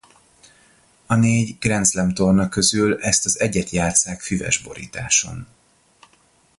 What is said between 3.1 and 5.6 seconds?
az egyet játsszák füves borításon.